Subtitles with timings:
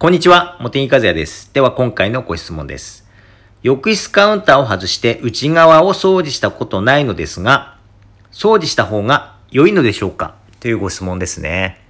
[0.00, 1.52] こんにちは、茂木和也です。
[1.52, 3.04] では今回のご質問です。
[3.64, 7.76] 浴室カウンターを外して内側を掃除したことないのですが、
[8.30, 10.36] 掃除した方が良いのでしょうか？
[10.60, 11.80] というご質問ですね。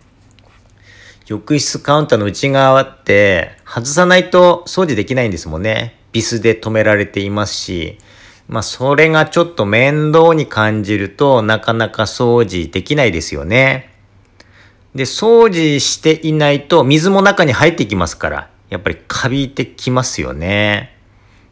[1.26, 6.00] 浴室カウンターの内側って外さないと掃除できないんですもんね。
[6.12, 7.98] ビスで止められていますし、
[8.48, 13.87] まあそれがちょっと面倒に感じるとなかなか掃除できないですよね。
[14.94, 20.96] で、掃除していないと水も中に入ってきますから、やっぱりカビてきますよね。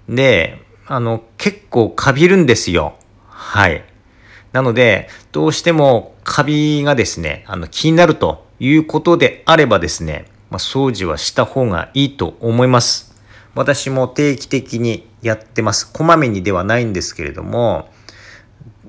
[0.08, 2.96] で、あの、結構カビるんですよ。
[3.28, 3.84] はい。
[4.52, 13.14] なので、どうしてもカビがですね、あの、気になるということであればですね、まあ、掃除はした方がいいと思います。
[13.54, 15.90] 私も定期的にやってます。
[15.90, 17.88] こまめにではないんですけれども、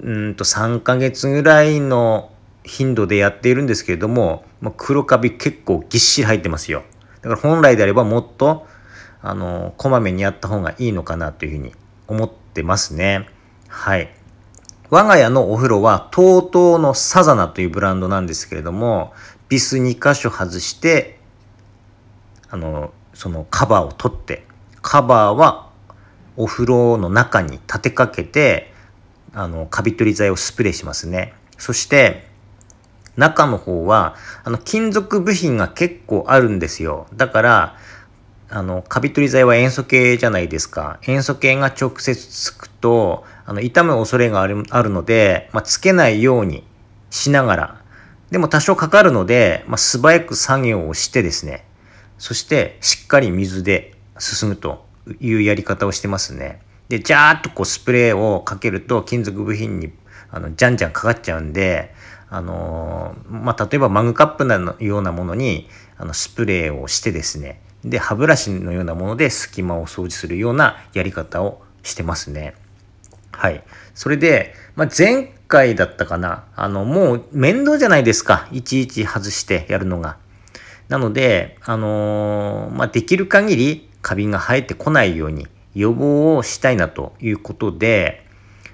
[0.01, 2.31] うんと3ヶ月ぐらいの
[2.67, 6.83] 頻度でやっているんですけれども、まあ、黒カビ結構ぎっしり入ってますよ。
[7.21, 8.67] だから本来であればもっと、
[9.21, 11.73] あの、こまめにやった方がいいのかなというふうに
[12.07, 13.27] 思ってますね。
[13.67, 14.13] はい。
[14.89, 19.13] 我が家のお風呂は TOTO のサザナというブランドなんですけれども、
[19.49, 21.19] ビス2箇所外して、
[22.49, 24.45] あの、そのカバーを取って、
[24.81, 25.69] カバーは
[26.37, 28.71] お風呂の中に立てかけて、
[29.33, 31.33] あの、カビ取り剤をスプレーしますね。
[31.57, 32.27] そして、
[33.17, 37.07] 中の方は、あの、金属部品が結構あるんですよ。
[37.15, 37.75] だから、
[38.49, 40.99] あの、カビ取り剤は塩素系じゃないですか。
[41.07, 46.63] 塩素系が直接つくと、あの、傷む恐れがあるあるので、まあ、つけないように
[47.09, 47.81] しながら、
[48.31, 51.65] でも多少かかるので、まあ、素早く作業をしてですね、
[52.17, 54.85] そしてしっかり水で進むと
[55.19, 56.61] いうやり方をしてますね。
[56.89, 59.91] で、ジャーっとこうスプレーをかけると金属部品に
[60.31, 61.93] あのじゃんじゃんかかっちゃうんで、
[62.29, 72.55] あのーまあ、例えばマグカップのようなものにあのスプレーをしてですね、で、歯ブラシのようなもので隙間を掃除するようなやり方をしてますね。
[73.31, 73.63] はい。
[73.93, 76.45] それで、まあ、前回だったかな。
[76.55, 78.47] あの、もう面倒じゃないですか。
[78.51, 80.17] いちいち外してやるのが。
[80.89, 88.26] なので、あのーまあ、できる限りカビが生えてこないように予防をしたいなということで、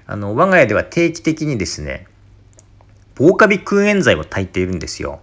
[0.06, 2.06] あの、我が家では定期的にですね、
[3.14, 5.20] 防カビ空煙剤を焚いているんですよ。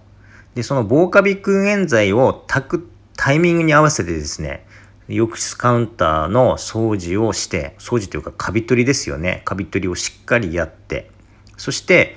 [0.56, 4.66] で、その防カビ空煙剤を焚くタイミングに合わせてですね、
[5.08, 9.42] 浴室カウンターの掃除をして、掃除というかカビ取りですよね。
[9.46, 11.10] カビ取りをしっかりやって、
[11.58, 12.16] そして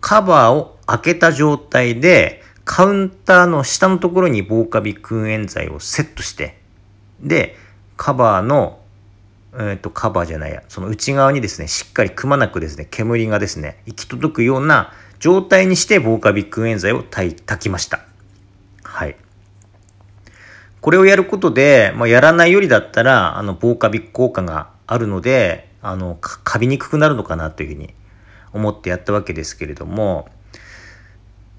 [0.00, 6.58] カバーを開けた状態で、カウンターの下のところに防カビ空煙剤をセットして、
[7.20, 7.56] で、
[7.96, 8.80] カバーの、
[9.58, 18.00] えっ、と、カバーじゃないや、その内側にですね、しっかりくまなくですね、煙がですね、行き届くような状態にして防カビ空煙剤を焚きました。
[18.82, 19.16] はい。
[20.80, 27.94] これをやることで、まあ、やらないよりだったら、あの、防カビ効果があるので、あの、カビにくくなるのかなというふうに
[28.52, 30.28] 思ってやったわけですけれども、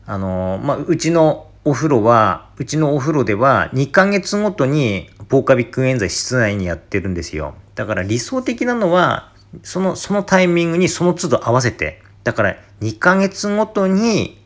[0.05, 7.55] あの、まあ、うちのお風呂は、うちのお風呂では2ヶ月ごとに防カビ空煙剤室内にやってるんですよ。
[7.75, 9.31] だから理想的なのは、
[9.63, 14.41] その、そのタイミングにその都度合わせて、だから2ヶ月ごとに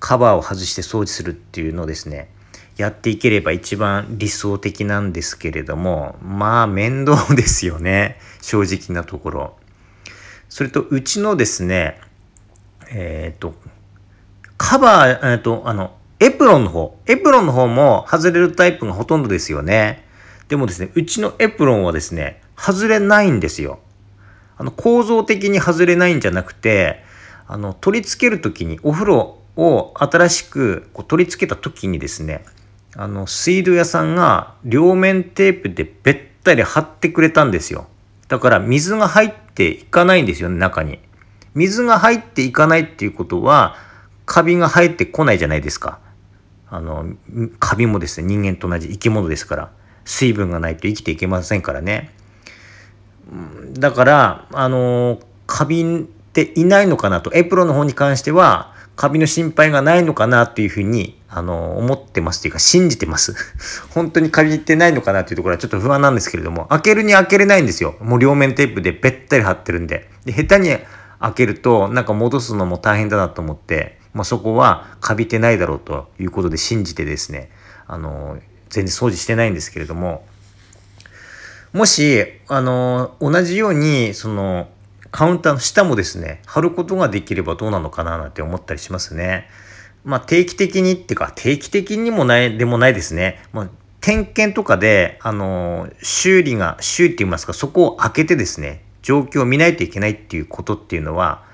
[0.00, 2.30] カバーを外して掃除するっていうのをですね、
[2.76, 8.18] やっていければ一番理想的なんですけれども、まあ面倒ですよね。
[8.40, 9.56] 正直なところ。
[10.48, 12.00] それと、うちのですね、
[12.90, 13.54] えっ、ー、と、
[14.56, 16.98] カバー、えっ、ー、と、あの、エプロンの方。
[17.06, 20.07] エプロンの方も外れるタイプがほとんどですよね。
[20.48, 23.80] でもですね、うちのエプロンはですね、外れないんですよ。
[24.56, 27.04] あの、構造的に外れないんじゃなくて、
[27.46, 32.44] あの、取り付けるときに、お風呂を新しくこう取り付けたときにですね、
[32.96, 37.86] あの、水道屋さんが両面テープでべったり貼ってくれたんですよ。
[38.28, 40.98] だから水が入っていかないんですよね、中に。
[41.54, 43.76] 水が入っていかないっていうことは、
[44.26, 45.98] カビが生えてこないじゃないですか。
[46.70, 47.06] あの、
[47.58, 49.70] カビもですね、人間と同じ生き物ですから、
[50.08, 52.10] 水分がないと生きていけませんからね。
[53.74, 63.34] だから、あの、カビっていないのかなと、エプロンの方に関しては、カビの心配がないのかなっていうふうに、あの、思ってますというか、信じてます。
[63.92, 67.96] 本当にカビってないのかなっていうところはちょっと不安なんですけれども、開けるに開けれないんですよ。
[68.00, 70.08] もう両面テープでべったり貼ってるんで。
[70.24, 70.70] で、下手に
[71.20, 77.50] 開けると、なんか戻すのも大変だなと思って、まあ、そこはカビてないだろうということで信じてですね、
[77.86, 78.38] あの、
[78.70, 80.24] 全然掃除してないんですけれども、
[81.72, 84.68] もし、あの、同じように、その、
[85.10, 89.48] カウンターの下もですね、貼ることができればどうなのかななんて思ったりしますね。
[90.04, 93.42] まあ定期的にっていうか定期的にもない、でもないですね。
[93.52, 93.68] まあ
[94.00, 101.44] 点検とかで、あの、修理が、修理って言いますか、そこを開けてですね、状況を見ないといけないっていうことっていうのは、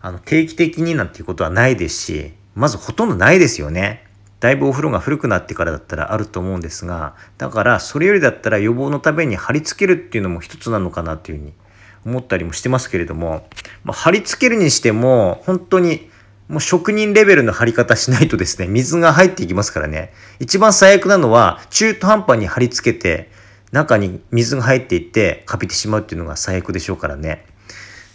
[0.00, 4.05] あの、定期的になんていうことはないですし、まずほとんどないですよね。
[4.46, 11.52] だいぶお風呂が古くなってからだったらあると思うんですが、だからそれよりだったら予防のために貼り付けるっていうのも一つなのかなっていうふうに
[12.04, 13.48] 思ったりもしてますけれども、
[13.82, 16.08] まあ、貼り付けるにしても、本当に
[16.46, 20.12] もう職人レベルの貼り方しないとですね、水が入っていきますからね。
[20.38, 23.32] 一番最悪なのは、中途半端に貼り付けて、
[23.72, 27.46] 中に水が入っていってカビてしまうっていうのが最悪でしょうからね。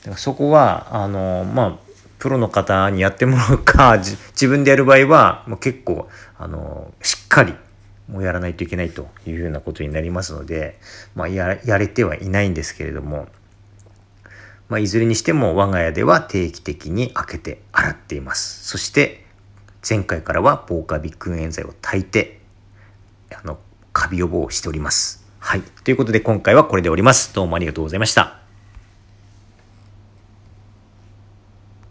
[0.04, 1.91] だからそこは、あの、まあ、
[2.22, 6.08] プロの方にやってもらうか、 自分でやる場合は、もう結構、
[6.38, 7.56] あの、しっかり、
[8.08, 10.80] もうやらないといけないというようなことになりますので、
[11.16, 13.28] まあ、や、やれてはいないんですけれども、
[14.70, 18.68] まあ、いずれにしても我が家では定期的に開けて洗っています。
[18.68, 19.26] そして
[19.88, 22.40] 前回からは防カビ訓煙剤を炊いて
[23.34, 23.60] あの
[23.92, 25.26] カビ予防をしております。
[25.40, 25.62] はい。
[25.84, 27.34] ということで今回はこれでおります。
[27.34, 28.41] どうもありがとうございました。